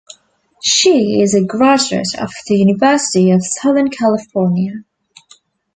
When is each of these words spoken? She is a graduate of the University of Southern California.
She 0.63 1.21
is 1.21 1.35
a 1.35 1.43
graduate 1.45 2.15
of 2.19 2.31
the 2.47 2.55
University 2.57 3.29
of 3.29 3.45
Southern 3.45 3.91
California. 3.91 4.83